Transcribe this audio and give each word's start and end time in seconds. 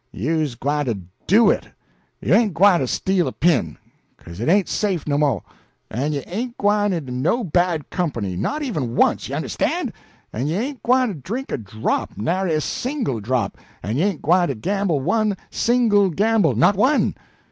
You's 0.11 0.55
gwyne 0.55 0.85
to 0.85 0.97
do 1.27 1.51
it. 1.51 1.67
You 2.21 2.33
ain't 2.33 2.55
gwyne 2.55 2.79
to 2.79 2.87
steal 2.87 3.27
a 3.27 3.31
pin 3.31 3.77
'ca'se 4.17 4.39
it 4.39 4.49
ain't 4.49 4.67
safe 4.67 5.05
no 5.07 5.15
mo'; 5.15 5.43
en 5.91 6.11
you 6.11 6.23
ain't 6.25 6.57
gwyne 6.57 6.91
into 6.91 7.11
no 7.11 7.43
bad 7.43 7.87
comp'ny 7.91 8.35
not 8.35 8.63
even 8.63 8.95
once, 8.95 9.29
you 9.29 9.35
understand; 9.35 9.93
en 10.33 10.47
you 10.47 10.57
ain't 10.57 10.81
gwyne 10.81 11.09
to 11.09 11.13
drink 11.13 11.51
a 11.51 11.57
drop 11.59 12.17
nary 12.17 12.59
single 12.61 13.19
drop; 13.19 13.59
en 13.83 13.95
you 13.95 14.05
ain't 14.05 14.23
gwyne 14.23 14.47
to 14.47 14.55
gamble 14.55 14.99
one 14.99 15.37
single 15.51 16.09
gamble 16.09 16.55
not 16.55 16.75
one! 16.75 17.13